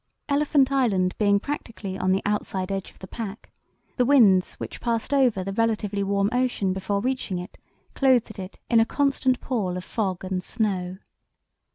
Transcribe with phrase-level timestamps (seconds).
[0.27, 3.51] Elephant Island being practically on the outside edge of the pack,
[3.97, 7.59] the winds which passed over the relatively warm ocean before reaching it
[7.93, 10.97] clothed it in a "constant pall of fog and snow."